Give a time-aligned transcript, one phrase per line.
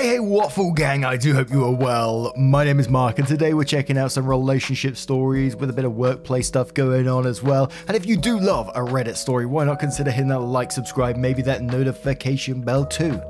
[0.00, 2.32] Hey, hey, Waffle Gang, I do hope you are well.
[2.34, 5.84] My name is Mark, and today we're checking out some relationship stories with a bit
[5.84, 7.70] of workplace stuff going on as well.
[7.86, 11.16] And if you do love a Reddit story, why not consider hitting that like, subscribe,
[11.16, 13.20] maybe that notification bell too?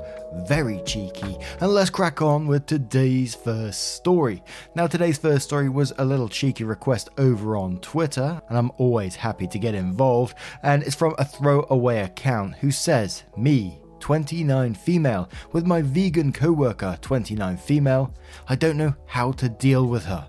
[0.47, 1.35] Very cheeky.
[1.59, 4.41] And let's crack on with today's first story.
[4.73, 9.15] Now, today's first story was a little cheeky request over on Twitter, and I'm always
[9.15, 10.37] happy to get involved.
[10.63, 16.51] And it's from a throwaway account who says, Me, 29 female, with my vegan co
[16.51, 18.13] worker, 29 female.
[18.49, 20.27] I don't know how to deal with her.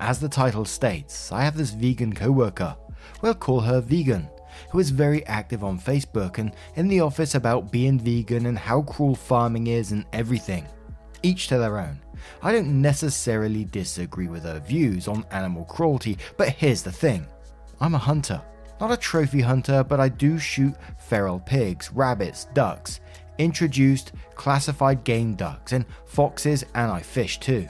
[0.00, 2.76] As the title states, I have this vegan co worker.
[3.22, 4.28] We'll call her Vegan,
[4.70, 8.82] who is very active on Facebook and in the office about being vegan and how
[8.82, 10.66] cruel farming is and everything.
[11.22, 12.00] Each to their own.
[12.42, 17.26] I don't necessarily disagree with her views on animal cruelty, but here's the thing
[17.80, 18.42] I'm a hunter.
[18.82, 22.98] Not a trophy hunter, but I do shoot feral pigs, rabbits, ducks,
[23.38, 27.68] introduced classified game ducks, and foxes, and I fish too.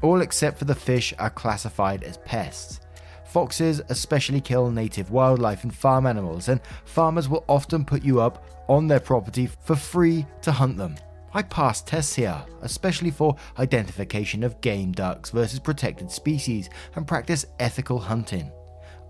[0.00, 2.80] All except for the fish are classified as pests.
[3.26, 8.46] Foxes especially kill native wildlife and farm animals, and farmers will often put you up
[8.66, 10.94] on their property for free to hunt them.
[11.34, 17.44] I pass tests here, especially for identification of game ducks versus protected species, and practice
[17.60, 18.50] ethical hunting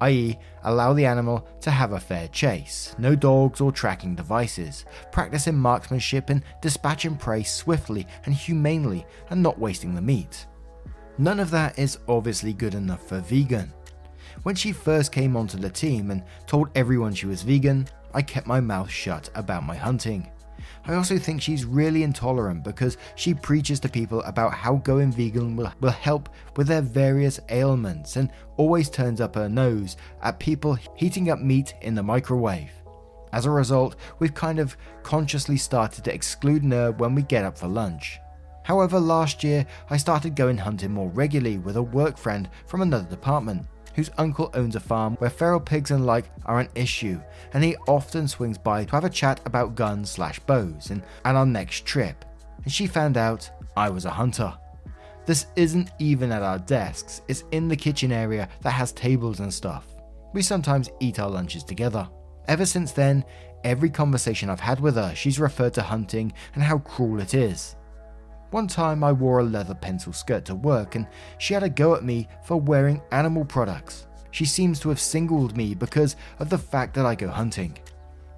[0.00, 5.56] i.e., allow the animal to have a fair chase, no dogs or tracking devices, practicing
[5.56, 10.46] marksmanship and dispatching prey swiftly and humanely and not wasting the meat.
[11.18, 13.72] None of that is obviously good enough for vegan.
[14.42, 18.46] When she first came onto the team and told everyone she was vegan, I kept
[18.46, 20.30] my mouth shut about my hunting.
[20.86, 25.56] I also think she's really intolerant because she preaches to people about how going vegan
[25.56, 30.78] will, will help with their various ailments and always turns up her nose at people
[30.96, 32.70] heating up meat in the microwave.
[33.32, 37.58] As a result, we've kind of consciously started to exclude her when we get up
[37.58, 38.20] for lunch.
[38.62, 43.08] However, last year I started going hunting more regularly with a work friend from another
[43.08, 47.20] department whose uncle owns a farm where feral pigs and like are an issue,
[47.52, 51.36] and he often swings by to have a chat about guns slash bows and, and
[51.36, 52.24] our next trip.
[52.64, 54.52] And she found out I was a hunter.
[55.26, 59.52] This isn't even at our desks, it's in the kitchen area that has tables and
[59.52, 59.86] stuff.
[60.32, 62.08] We sometimes eat our lunches together.
[62.46, 63.24] Ever since then,
[63.62, 67.76] every conversation I've had with her, she's referred to hunting and how cruel it is.
[68.54, 71.96] One time I wore a leather pencil skirt to work and she had a go
[71.96, 74.06] at me for wearing animal products.
[74.30, 77.76] She seems to have singled me because of the fact that I go hunting.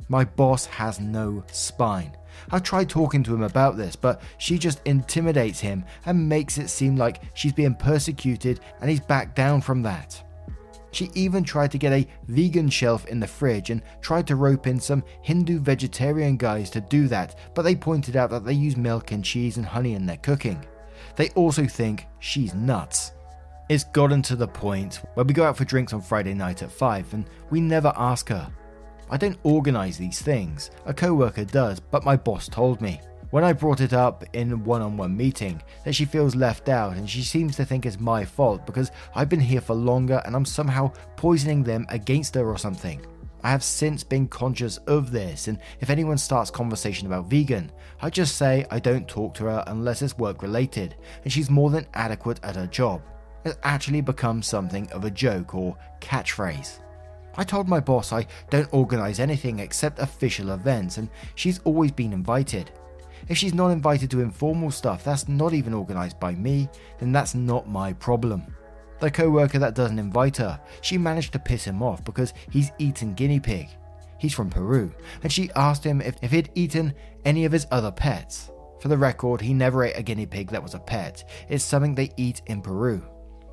[0.08, 2.16] My boss has no spine.
[2.50, 6.68] I've tried talking to him about this, but she just intimidates him and makes it
[6.68, 10.22] seem like she's being persecuted and he's backed down from that.
[10.96, 14.66] She even tried to get a vegan shelf in the fridge and tried to rope
[14.66, 18.78] in some Hindu vegetarian guys to do that, but they pointed out that they use
[18.78, 20.64] milk and cheese and honey in their cooking.
[21.14, 23.12] They also think she's nuts.
[23.68, 26.72] It's gotten to the point where we go out for drinks on Friday night at
[26.72, 28.50] 5 and we never ask her.
[29.10, 33.02] I don't organise these things, a co worker does, but my boss told me.
[33.36, 36.96] When I brought it up in one on one meeting, that she feels left out
[36.96, 40.34] and she seems to think it's my fault because I've been here for longer and
[40.34, 43.04] I'm somehow poisoning them against her or something.
[43.42, 47.70] I have since been conscious of this, and if anyone starts conversation about vegan,
[48.00, 51.68] I just say I don't talk to her unless it's work related, and she's more
[51.68, 53.02] than adequate at her job.
[53.44, 56.78] It's actually become something of a joke or catchphrase.
[57.36, 62.14] I told my boss I don't organise anything except official events, and she's always been
[62.14, 62.70] invited.
[63.28, 66.68] If she's not invited to informal stuff that's not even organised by me,
[66.98, 68.54] then that's not my problem.
[69.00, 72.72] The co worker that doesn't invite her, she managed to piss him off because he's
[72.78, 73.68] eaten guinea pig.
[74.18, 76.94] He's from Peru, and she asked him if, if he'd eaten
[77.24, 78.50] any of his other pets.
[78.80, 81.94] For the record, he never ate a guinea pig that was a pet, it's something
[81.94, 83.02] they eat in Peru.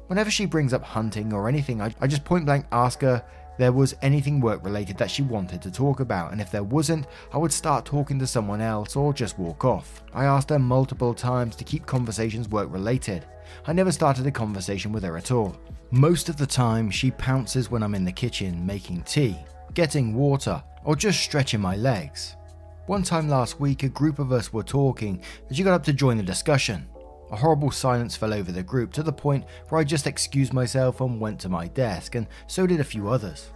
[0.08, 3.26] Whenever she brings up hunting or anything, I, I just point blank ask her
[3.58, 7.08] there was anything work related that she wanted to talk about, and if there wasn't,
[7.32, 10.04] I would start talking to someone else or just walk off.
[10.14, 13.26] I asked her multiple times to keep conversations work related.
[13.68, 15.56] I never started a conversation with her at all.
[15.92, 19.38] Most of the time, she pounces when I'm in the kitchen making tea.
[19.74, 22.36] getting water, or just stretching my legs.
[22.86, 25.94] One time last week, a group of us were talking and she got up to
[25.94, 26.88] join the discussion.
[27.34, 31.02] A horrible silence fell over the group to the point where I just excused myself
[31.02, 33.50] and went to my desk, and so did a few others.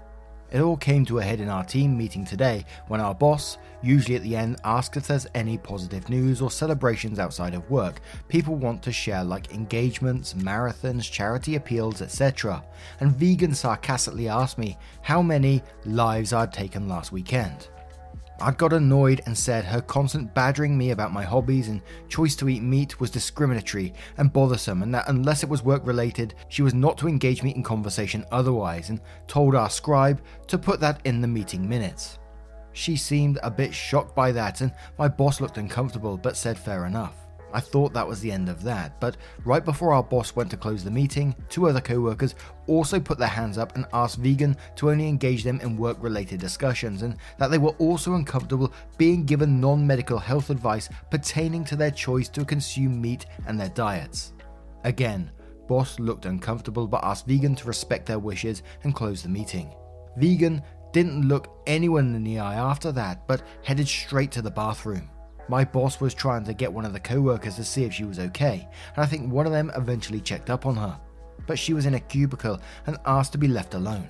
[0.52, 4.16] It all came to a head in our team meeting today when our boss, usually
[4.16, 8.56] at the end, asks if there's any positive news or celebrations outside of work people
[8.56, 12.64] want to share, like engagements, marathons, charity appeals, etc.
[13.00, 17.68] And Vegan sarcastically asked me how many lives I'd taken last weekend.
[18.40, 22.50] I got annoyed and said her constant badgering me about my hobbies and choice to
[22.50, 26.76] eat meat was discriminatory and bothersome, and that unless it was work related, she was
[26.76, 31.22] not to engage me in conversation otherwise, and told our scribe to put that in
[31.22, 32.20] the meeting minutes.
[32.74, 36.86] She seemed a bit shocked by that, and my boss looked uncomfortable but said fair
[36.86, 37.27] enough.
[37.54, 40.58] I thought that was the end of that, but right before our boss went to
[40.58, 42.36] close the meeting, two other co workers
[42.68, 46.40] also put their hands up and asked Vegan to only engage them in work related
[46.40, 51.76] discussions, and that they were also uncomfortable being given non medical health advice pertaining to
[51.76, 54.34] their choice to consume meat and their diets.
[54.84, 55.32] Again,
[55.68, 59.74] boss looked uncomfortable but asked Vegan to respect their wishes and close the meeting.
[60.18, 60.62] Vegan
[60.94, 65.10] didn't look anyone in the eye after that, but headed straight to the bathroom.
[65.50, 68.04] My boss was trying to get one of the co workers to see if she
[68.04, 71.00] was okay, and I think one of them eventually checked up on her.
[71.46, 74.10] But she was in a cubicle and asked to be left alone.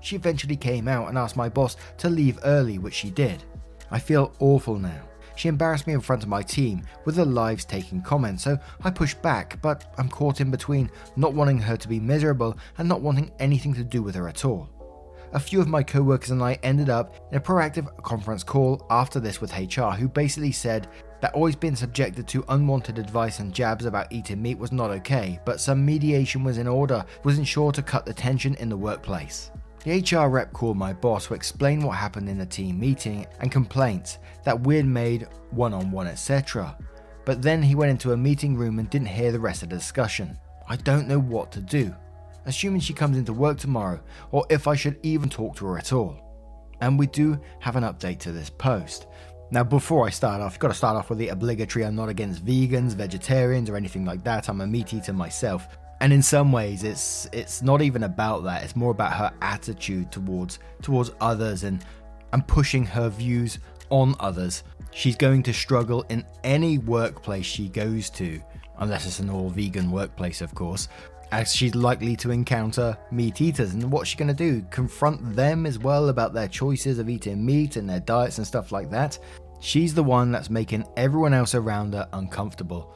[0.00, 3.42] She eventually came out and asked my boss to leave early, which she did.
[3.90, 5.02] I feel awful now.
[5.36, 8.90] She embarrassed me in front of my team with the lives taking comments, so I
[8.90, 13.02] pushed back, but I'm caught in between not wanting her to be miserable and not
[13.02, 14.70] wanting anything to do with her at all
[15.32, 18.86] a few of my co workers and I ended up in a proactive conference call
[18.90, 20.88] after this with HR, who basically said
[21.20, 25.40] that always being subjected to unwanted advice and jabs about eating meat was not okay,
[25.44, 29.50] but some mediation was in order, wasn't sure to cut the tension in the workplace.
[29.84, 33.50] The HR rep called my boss to explain what happened in the team meeting and
[33.50, 36.76] complaints that we'd made one on one, etc.
[37.24, 39.76] But then he went into a meeting room and didn't hear the rest of the
[39.76, 40.38] discussion.
[40.68, 41.94] I don't know what to do
[42.48, 44.00] assuming she comes into work tomorrow,
[44.30, 46.18] or if I should even talk to her at all.
[46.80, 49.06] And we do have an update to this post.
[49.50, 52.08] Now, before I start off, I've got to start off with the obligatory I'm not
[52.08, 54.48] against vegans, vegetarians, or anything like that.
[54.48, 55.68] I'm a meat eater myself.
[56.00, 58.62] And in some ways, it's it's not even about that.
[58.62, 61.84] It's more about her attitude towards towards others and
[62.32, 63.58] and pushing her views
[63.90, 64.62] on others.
[64.92, 68.40] She's going to struggle in any workplace she goes to,
[68.78, 70.88] unless it's an all vegan workplace, of course
[71.30, 73.74] as she's likely to encounter meat eaters.
[73.74, 74.64] And what's she going to do?
[74.70, 78.72] Confront them as well about their choices of eating meat and their diets and stuff
[78.72, 79.18] like that?
[79.60, 82.94] She's the one that's making everyone else around her uncomfortable.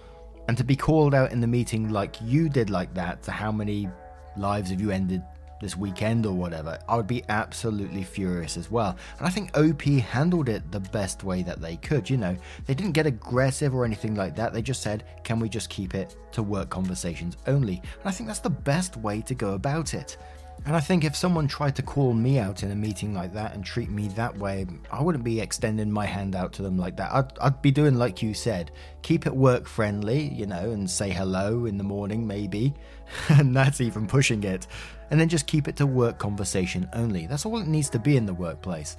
[0.48, 3.52] And to be called out in the meeting like you did, like that, to how
[3.52, 3.88] many
[4.36, 5.22] lives have you ended
[5.62, 8.96] this weekend or whatever, I would be absolutely furious as well.
[9.18, 12.10] And I think OP handled it the best way that they could.
[12.10, 12.36] You know,
[12.66, 14.52] they didn't get aggressive or anything like that.
[14.52, 17.76] They just said, can we just keep it to work conversations only?
[17.76, 20.18] And I think that's the best way to go about it.
[20.64, 23.54] And I think if someone tried to call me out in a meeting like that
[23.54, 26.96] and treat me that way, I wouldn't be extending my hand out to them like
[26.98, 27.12] that.
[27.12, 28.70] I'd, I'd be doing like you said,
[29.02, 32.74] keep it work friendly, you know, and say hello in the morning maybe.
[33.28, 34.68] and that's even pushing it.
[35.12, 37.26] And then just keep it to work conversation only.
[37.26, 38.96] That's all it needs to be in the workplace.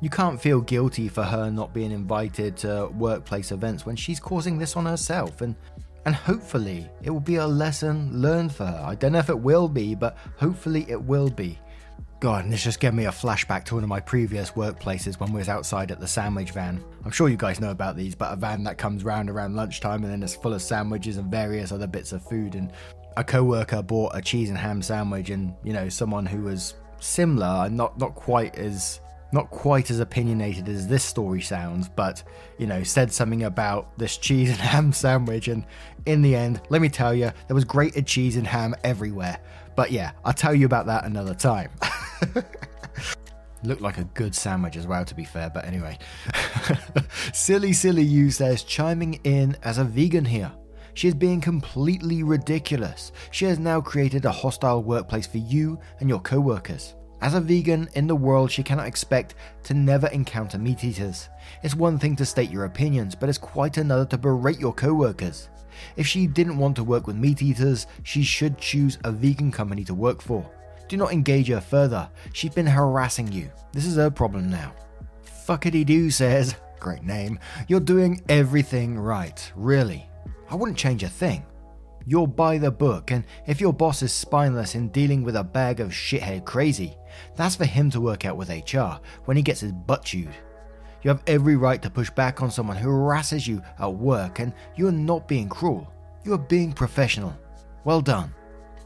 [0.00, 4.58] You can't feel guilty for her not being invited to workplace events when she's causing
[4.58, 5.40] this on herself.
[5.40, 5.54] And
[6.06, 8.82] and hopefully, it will be a lesson learned for her.
[8.84, 11.58] I don't know if it will be, but hopefully, it will be.
[12.20, 15.32] God, and this just gave me a flashback to one of my previous workplaces when
[15.32, 16.82] we was outside at the sandwich van.
[17.04, 20.04] I'm sure you guys know about these, but a van that comes round around lunchtime
[20.04, 22.54] and then it's full of sandwiches and various other bits of food.
[22.54, 22.72] And
[23.16, 27.68] a co-worker bought a cheese and ham sandwich, and you know, someone who was similar,
[27.68, 29.00] not not quite as
[29.32, 32.22] not quite as opinionated as this story sounds, but
[32.56, 35.64] you know, said something about this cheese and ham sandwich, and
[36.06, 39.38] in the end, let me tell you, there was grated cheese and ham everywhere.
[39.76, 41.70] But yeah, I'll tell you about that another time.
[43.64, 45.98] Looked like a good sandwich as well, to be fair, but anyway.
[47.32, 50.52] silly, silly you says, chiming in as a vegan here.
[50.94, 53.12] She is being completely ridiculous.
[53.32, 56.94] She has now created a hostile workplace for you and your co workers.
[57.20, 59.34] As a vegan in the world, she cannot expect
[59.64, 61.28] to never encounter meat eaters.
[61.62, 64.94] It's one thing to state your opinions, but it's quite another to berate your co
[64.94, 65.48] workers.
[65.96, 69.84] If she didn't want to work with meat eaters, she should choose a vegan company
[69.84, 70.48] to work for.
[70.86, 72.08] Do not engage her further.
[72.32, 73.50] She's been harassing you.
[73.72, 74.72] This is her problem now.
[75.46, 80.08] Fuckity doo says, great name, you're doing everything right, really.
[80.54, 81.44] I wouldn't change a thing.
[82.06, 85.80] You're by the book, and if your boss is spineless in dealing with a bag
[85.80, 86.96] of shithead crazy,
[87.34, 90.32] That's for him to work out with HR when he gets his butt chewed.
[91.02, 94.52] You have every right to push back on someone who harasses you at work, and
[94.76, 95.92] you are not being cruel.
[96.22, 97.36] You are being professional.
[97.82, 98.32] Well done.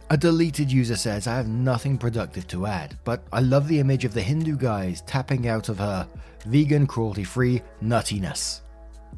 [0.08, 4.06] A deleted user says, I have nothing productive to add, but I love the image
[4.06, 6.08] of the Hindu guys tapping out of her
[6.46, 8.62] vegan, cruelty free nuttiness.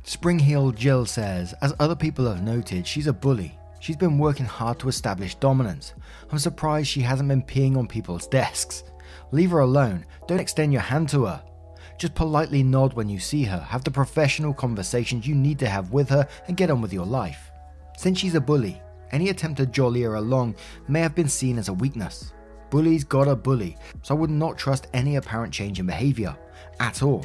[0.04, 3.56] Springheel Jill says, as other people have noted, she's a bully.
[3.80, 5.94] She's been working hard to establish dominance.
[6.30, 8.84] I'm surprised she hasn't been peeing on people's desks.
[9.32, 11.42] Leave her alone, don't extend your hand to her.
[11.98, 15.92] Just politely nod when you see her, have the professional conversations you need to have
[15.92, 17.50] with her, and get on with your life.
[17.96, 18.80] Since she's a bully,
[19.12, 20.56] any attempt to jolly her along
[20.88, 22.32] may have been seen as a weakness.
[22.70, 26.36] Bullies gotta bully, so I would not trust any apparent change in behaviour,
[26.78, 27.24] at all.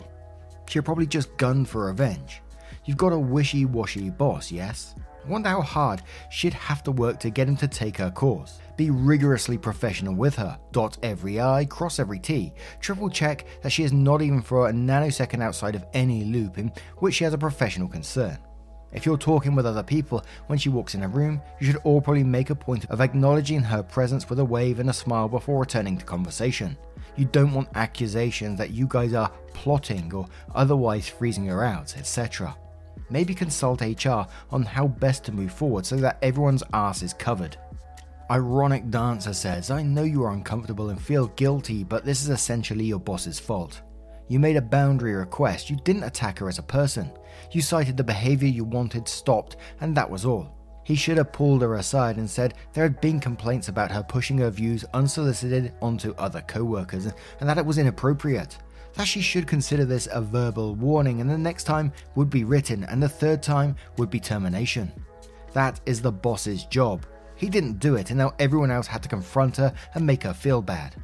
[0.67, 2.41] She'll probably just gun for revenge.
[2.86, 4.94] You've got a wishy washy boss, yes?
[5.25, 8.60] I wonder how hard she'd have to work to get him to take her course.
[8.77, 13.84] Be rigorously professional with her, dot every I, cross every T, triple check that she
[13.84, 17.39] is not even for a nanosecond outside of any loop in which she has a
[17.39, 18.38] professional concern.
[18.94, 22.00] If you're talking with other people when she walks in a room, you should all
[22.00, 25.60] probably make a point of acknowledging her presence with a wave and a smile before
[25.60, 26.77] returning to conversation.
[27.15, 32.56] You don't want accusations that you guys are plotting or otherwise freezing her out, etc.
[33.10, 37.58] Maybe consult HR on how best to move forward so that everyone's ass is covered.
[38.32, 42.86] Ironic Dancer says, I know you are uncomfortable and feel guilty, but this is essentially
[42.86, 43.82] your boss's fault.
[44.28, 47.12] You made a boundary request, you didn't attack her as a person.
[47.52, 50.56] You cited the behavior you wanted stopped, and that was all.
[50.86, 54.38] He should have pulled her aside and said there had been complaints about her pushing
[54.40, 57.08] her views unsolicited onto other co workers
[57.40, 58.58] and that it was inappropriate.
[58.96, 62.86] That she should consider this a verbal warning, and the next time would be written,
[62.86, 64.92] and the third time would be termination.
[65.54, 67.06] That is the boss's job.
[67.36, 70.34] He didn't do it, and now everyone else had to confront her and make her
[70.34, 70.96] feel bad.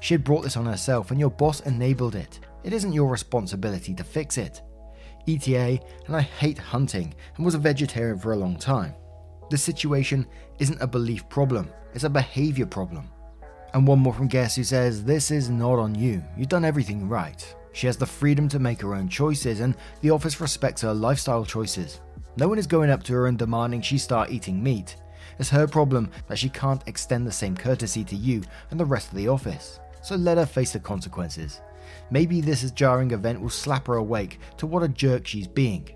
[0.00, 2.40] She had brought this on herself, and your boss enabled it.
[2.62, 4.62] It isn't your responsibility to fix it.
[5.26, 8.94] ETA, and I hate hunting and was a vegetarian for a long time.
[9.50, 10.26] The situation
[10.58, 13.10] isn't a belief problem, it's a behavior problem.
[13.72, 16.22] And one more from Guess who says, This is not on you.
[16.36, 17.54] You've done everything right.
[17.72, 21.44] She has the freedom to make her own choices, and the office respects her lifestyle
[21.44, 22.00] choices.
[22.36, 24.96] No one is going up to her and demanding she start eating meat.
[25.38, 29.10] It's her problem that she can't extend the same courtesy to you and the rest
[29.10, 29.80] of the office.
[30.02, 31.60] So let her face the consequences.
[32.10, 35.88] Maybe this jarring event will slap her awake to what a jerk she's being.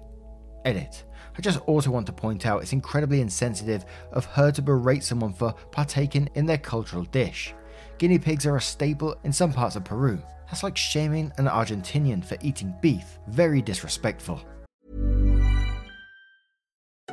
[0.65, 1.05] Edit.
[1.37, 5.33] I just also want to point out it's incredibly insensitive of her to berate someone
[5.33, 7.55] for partaking in their cultural dish.
[7.99, 10.19] Guinea pigs are a staple in some parts of Peru.
[10.47, 13.19] That's like shaming an Argentinian for eating beef.
[13.29, 14.41] Very disrespectful.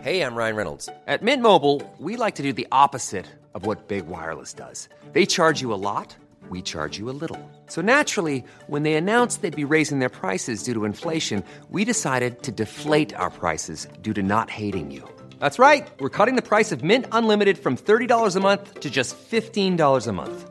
[0.01, 0.89] Hey, I'm Ryan Reynolds.
[1.05, 4.89] At Mint Mobile, we like to do the opposite of what Big Wireless does.
[5.11, 6.15] They charge you a lot,
[6.49, 7.39] we charge you a little.
[7.67, 12.41] So naturally, when they announced they'd be raising their prices due to inflation, we decided
[12.43, 15.07] to deflate our prices due to not hating you.
[15.39, 15.87] That's right.
[15.99, 20.11] We're cutting the price of Mint Unlimited from $30 a month to just $15 a
[20.11, 20.50] month.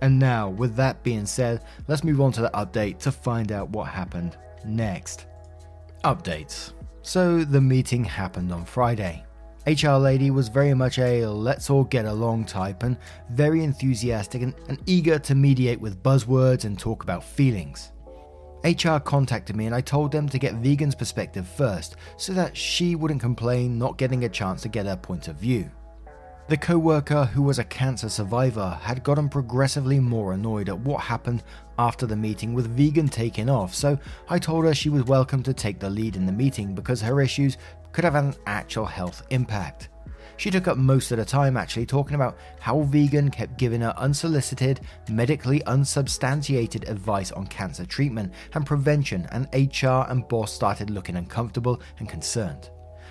[0.00, 3.70] And now, with that being said, let's move on to the update to find out
[3.70, 5.26] what happened next.
[6.04, 6.72] Updates.
[7.02, 9.24] So, the meeting happened on Friday.
[9.66, 12.96] HR Lady was very much a let's all get along type and
[13.30, 17.90] very enthusiastic and, and eager to mediate with buzzwords and talk about feelings.
[18.64, 22.94] HR contacted me and I told them to get Vegan's perspective first so that she
[22.94, 25.70] wouldn't complain not getting a chance to get her point of view.
[26.48, 31.00] The co worker, who was a cancer survivor, had gotten progressively more annoyed at what
[31.00, 31.42] happened
[31.76, 33.98] after the meeting with Vegan taking off, so
[34.28, 37.20] I told her she was welcome to take the lead in the meeting because her
[37.20, 37.56] issues
[37.90, 39.88] could have an actual health impact.
[40.36, 43.94] She took up most of the time actually talking about how Vegan kept giving her
[43.96, 51.16] unsolicited, medically unsubstantiated advice on cancer treatment and prevention, and HR and boss started looking
[51.16, 52.70] uncomfortable and concerned.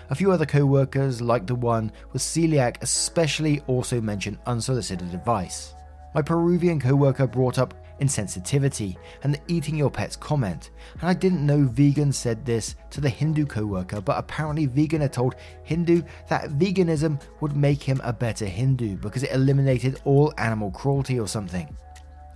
[0.10, 5.74] A few other co workers, like the one with celiac, especially also mentioned unsolicited advice.
[6.14, 10.72] My Peruvian co worker brought up insensitivity, and the eating your pets comment.
[11.00, 15.02] And I didn't know Vegan said this to the Hindu co worker, but apparently Vegan
[15.02, 20.34] had told Hindu that veganism would make him a better Hindu because it eliminated all
[20.38, 21.76] animal cruelty or something.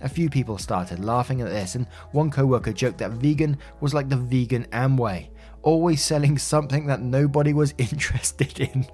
[0.02, 3.92] A few people started laughing at this, and one co worker joked that vegan was
[3.92, 5.28] like the vegan Amway,
[5.62, 8.86] always selling something that nobody was interested in.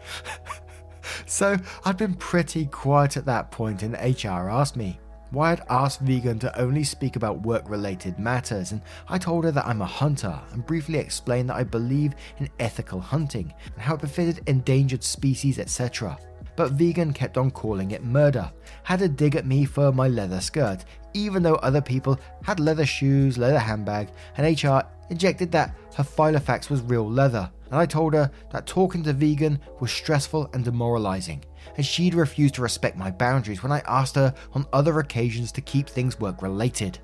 [1.26, 4.98] so I'd been pretty quiet at that point, and HR asked me
[5.30, 9.50] why I'd asked Vegan to only speak about work related matters, and I told her
[9.50, 13.94] that I'm a hunter and briefly explained that I believe in ethical hunting and how
[13.94, 16.16] it befitted endangered species, etc.
[16.54, 18.50] But Vegan kept on calling it murder,
[18.82, 20.84] had a dig at me for my leather skirt,
[21.16, 26.68] even though other people had leather shoes, leather handbag, and HR injected that her Filofax
[26.68, 31.44] was real leather, and I told her that talking to vegan was stressful and demoralizing,
[31.76, 35.60] and she'd refused to respect my boundaries when I asked her on other occasions to
[35.60, 36.98] keep things work related.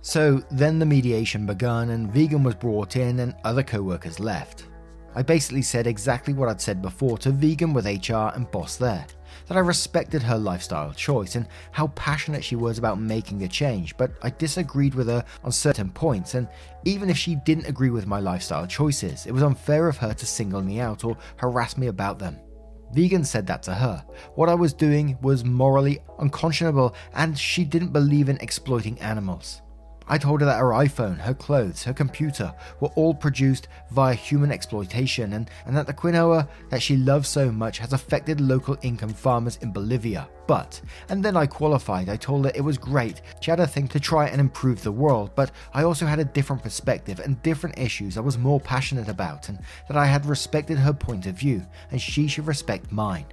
[0.00, 4.66] So then the mediation began, and vegan was brought in, and other co workers left.
[5.14, 9.04] I basically said exactly what I'd said before to vegan with HR and boss there
[9.46, 13.96] that I respected her lifestyle choice and how passionate she was about making a change,
[13.96, 16.48] but I disagreed with her on certain points, and
[16.84, 20.26] even if she didn't agree with my lifestyle choices, it was unfair of her to
[20.26, 22.38] single me out or harass me about them.
[22.92, 24.04] Vegan said that to her.
[24.34, 29.60] What I was doing was morally unconscionable, and she didn't believe in exploiting animals.
[30.08, 34.50] I told her that her iPhone, her clothes, her computer were all produced via human
[34.50, 39.12] exploitation and, and that the quinoa that she loves so much has affected local income
[39.12, 40.28] farmers in Bolivia.
[40.46, 43.86] But, and then I qualified, I told her it was great, she had a thing
[43.88, 47.78] to try and improve the world, but I also had a different perspective and different
[47.78, 51.66] issues I was more passionate about, and that I had respected her point of view,
[51.90, 53.26] and she should respect mine.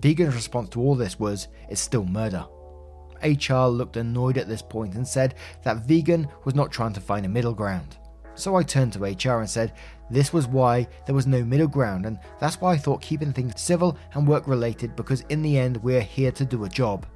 [0.00, 2.46] Vegan's response to all this was, it's still murder.
[3.24, 7.24] HR looked annoyed at this point and said that vegan was not trying to find
[7.26, 7.96] a middle ground.
[8.34, 9.72] So I turned to HR and said
[10.10, 13.60] this was why there was no middle ground, and that's why I thought keeping things
[13.60, 17.06] civil and work related because in the end we're here to do a job.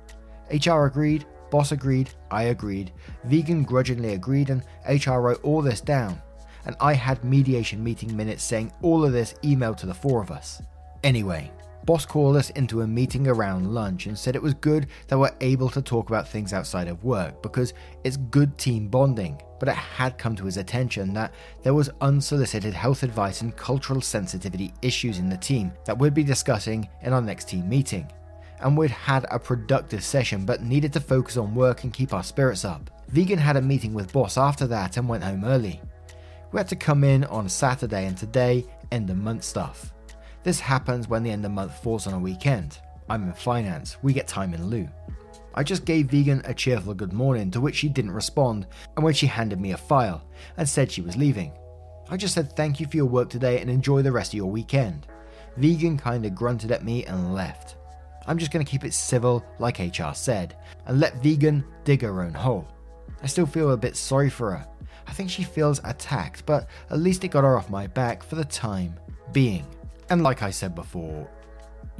[0.50, 2.92] HR agreed, boss agreed, I agreed,
[3.24, 6.22] vegan grudgingly agreed, and HR wrote all this down.
[6.64, 10.30] And I had mediation meeting minutes saying all of this emailed to the four of
[10.30, 10.62] us.
[11.02, 11.50] Anyway,
[11.88, 15.34] Boss called us into a meeting around lunch and said it was good that we're
[15.40, 17.72] able to talk about things outside of work because
[18.04, 19.40] it's good team bonding.
[19.58, 24.02] But it had come to his attention that there was unsolicited health advice and cultural
[24.02, 28.12] sensitivity issues in the team that we'd be discussing in our next team meeting.
[28.60, 32.22] And we'd had a productive session but needed to focus on work and keep our
[32.22, 32.90] spirits up.
[33.08, 35.80] Vegan had a meeting with boss after that and went home early.
[36.52, 39.94] We had to come in on Saturday and today end of month stuff.
[40.44, 42.78] This happens when the end of the month falls on a weekend.
[43.10, 44.88] I'm in finance, we get time in lieu.
[45.54, 49.14] I just gave Vegan a cheerful good morning to which she didn't respond, and when
[49.14, 50.22] she handed me a file
[50.56, 51.52] and said she was leaving.
[52.08, 54.50] I just said thank you for your work today and enjoy the rest of your
[54.50, 55.06] weekend.
[55.56, 57.76] Vegan kinda grunted at me and left.
[58.26, 62.34] I'm just gonna keep it civil, like HR said, and let Vegan dig her own
[62.34, 62.68] hole.
[63.22, 64.66] I still feel a bit sorry for her.
[65.08, 68.36] I think she feels attacked, but at least it got her off my back for
[68.36, 68.94] the time
[69.32, 69.66] being.
[70.10, 71.28] And like I said before,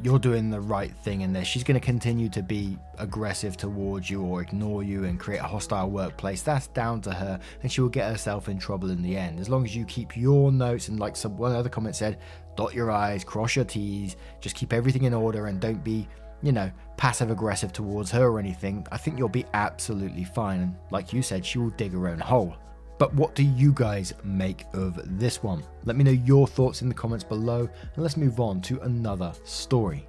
[0.02, 1.46] you're doing the right thing in this.
[1.46, 5.46] She's going to continue to be aggressive towards you or ignore you and create a
[5.46, 6.42] hostile workplace.
[6.42, 9.40] That's down to her, and she will get herself in trouble in the end.
[9.40, 12.18] As long as you keep your notes and, like some one other comment said,
[12.56, 16.08] dot your I's, cross your T's, just keep everything in order and don't be,
[16.42, 18.86] you know, passive aggressive towards her or anything.
[18.92, 20.60] I think you'll be absolutely fine.
[20.60, 22.56] And like you said, she will dig her own hole.
[22.98, 25.62] But what do you guys make of this one?
[25.84, 29.32] Let me know your thoughts in the comments below, and let's move on to another
[29.44, 30.04] story.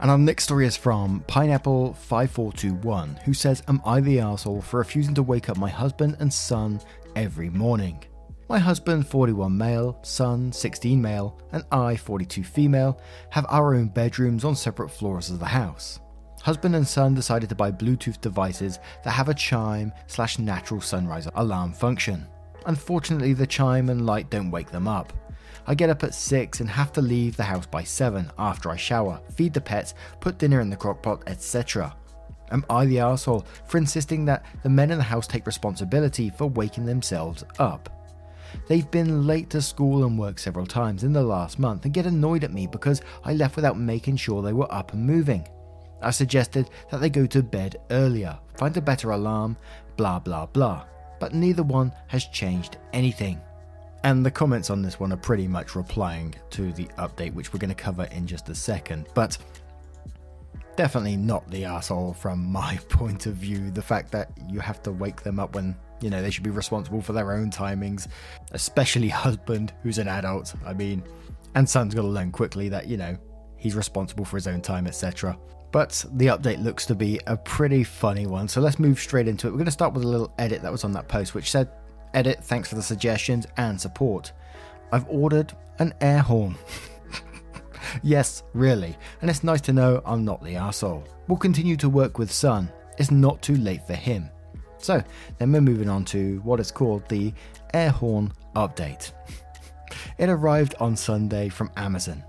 [0.00, 5.14] And our next story is from Pineapple5421, who says, Am I the asshole for refusing
[5.14, 6.80] to wake up my husband and son
[7.16, 8.04] every morning?
[8.48, 14.44] My husband, 41 male, son, 16 male, and I, 42 female, have our own bedrooms
[14.44, 16.00] on separate floors of the house.
[16.42, 21.26] Husband and son decided to buy Bluetooth devices that have a chime slash natural sunrise
[21.36, 22.26] alarm function.
[22.66, 25.12] Unfortunately, the chime and light don't wake them up.
[25.66, 28.76] I get up at 6 and have to leave the house by 7 after I
[28.76, 31.94] shower, feed the pets, put dinner in the crockpot, etc.
[32.50, 36.46] Am I the asshole for insisting that the men in the house take responsibility for
[36.46, 37.90] waking themselves up?
[38.68, 42.06] They've been late to school and work several times in the last month and get
[42.06, 45.48] annoyed at me because I left without making sure they were up and moving.
[46.02, 49.56] I suggested that they go to bed earlier, find a better alarm,
[49.96, 50.84] blah blah blah
[51.18, 53.40] but neither one has changed anything.
[54.04, 57.58] And the comments on this one are pretty much replying to the update, which we're
[57.58, 59.08] going to cover in just a second.
[59.14, 59.38] But
[60.76, 63.70] definitely not the asshole from my point of view.
[63.70, 66.50] The fact that you have to wake them up when, you know, they should be
[66.50, 68.08] responsible for their own timings,
[68.52, 70.54] especially husband who's an adult.
[70.66, 71.02] I mean,
[71.54, 73.16] and son's got to learn quickly that, you know,
[73.56, 75.38] he's responsible for his own time, etc.
[75.74, 79.48] But the update looks to be a pretty funny one, so let's move straight into
[79.48, 79.50] it.
[79.50, 81.68] We're going to start with a little edit that was on that post, which said,
[82.14, 84.30] Edit, thanks for the suggestions and support.
[84.92, 86.54] I've ordered an air horn.
[88.04, 91.08] yes, really, and it's nice to know I'm not the asshole.
[91.26, 92.70] We'll continue to work with Son.
[92.96, 94.30] It's not too late for him.
[94.78, 95.02] So,
[95.38, 97.34] then we're moving on to what is called the
[97.74, 99.10] air horn update.
[100.18, 102.22] It arrived on Sunday from Amazon.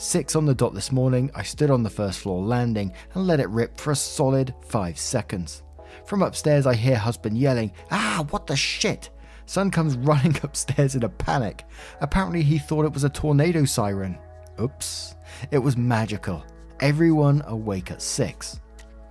[0.00, 3.40] Six on the dot this morning, I stood on the first floor landing and let
[3.40, 5.64] it rip for a solid five seconds.
[6.06, 9.10] From upstairs, I hear husband yelling, Ah, what the shit!
[9.46, 11.64] Son comes running upstairs in a panic.
[12.00, 14.16] Apparently, he thought it was a tornado siren.
[14.60, 15.16] Oops.
[15.50, 16.44] It was magical.
[16.78, 18.60] Everyone awake at 6.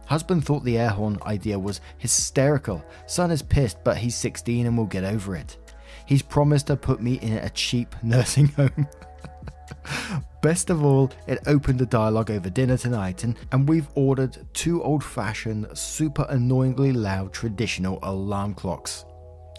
[0.06, 2.82] Husband thought the air horn idea was hysterical.
[3.08, 5.58] Son is pissed, but he's 16 and will get over it.
[6.06, 8.88] He's promised to put me in a cheap nursing home.
[10.42, 14.84] Best of all, it opened a dialogue over dinner tonight, and, and we've ordered two
[14.84, 19.06] old fashioned, super annoyingly loud traditional alarm clocks.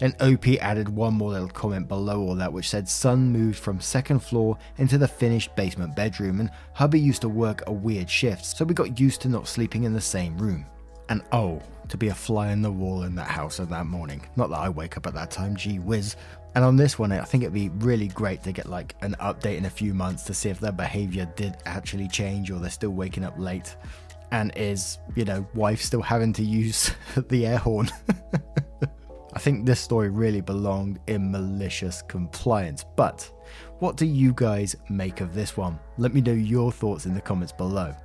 [0.01, 3.81] And OP added one more little comment below all that, which said Son moved from
[3.81, 8.45] second floor into the finished basement bedroom, and hubby used to work a weird shift,
[8.45, 10.65] so we got used to not sleeping in the same room.
[11.09, 14.23] And oh, to be a fly in the wall in that house at that morning.
[14.35, 16.15] Not that I wake up at that time, gee whiz.
[16.55, 19.57] And on this one, I think it'd be really great to get like an update
[19.57, 22.89] in a few months to see if their behavior did actually change or they're still
[22.91, 23.75] waking up late.
[24.31, 26.91] And is, you know, wife still having to use
[27.29, 27.89] the air horn?
[29.33, 32.83] I think this story really belonged in malicious compliance.
[32.95, 33.29] But
[33.77, 35.79] what do you guys make of this one?
[35.97, 37.95] Let me know your thoughts in the comments below.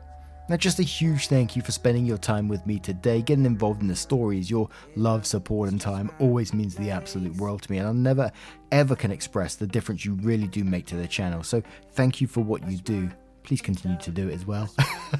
[0.48, 3.80] Now, just a huge thank you for spending your time with me today, getting involved
[3.80, 4.50] in the stories.
[4.50, 8.30] Your love, support, and time always means the absolute world to me, and I never
[8.70, 11.42] ever can express the difference you really do make to the channel.
[11.42, 13.10] So, thank you for what you do.
[13.42, 14.70] Please continue to do it as well.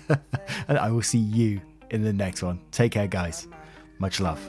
[0.69, 1.61] and I will see you
[1.91, 2.61] in the next one.
[2.71, 3.49] Take care, guys.
[3.99, 4.41] Much love.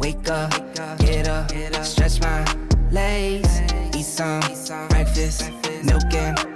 [0.00, 0.50] Wake up,
[0.98, 1.50] get up,
[1.84, 2.44] stretch my
[2.90, 3.60] legs,
[3.96, 4.40] eat some
[4.88, 5.50] breakfast,
[5.84, 6.53] milk and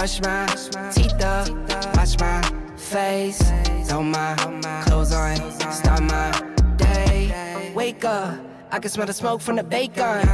[0.00, 0.46] brush my
[0.94, 1.46] teeth up,
[1.94, 2.40] wash my
[2.74, 3.42] face,
[3.86, 4.34] throw my
[4.86, 5.36] clothes on,
[5.70, 6.30] start my
[6.78, 7.70] day.
[7.74, 10.26] Wake up, I can smell the smoke from the bacon.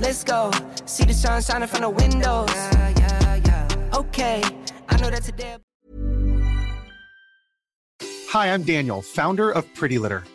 [0.00, 0.50] Let's go,
[0.84, 2.50] see the sun shining from the windows.
[3.94, 4.42] Okay,
[4.88, 5.58] I know that today.
[8.30, 10.24] Hi, I'm Daniel, founder of Pretty Litter.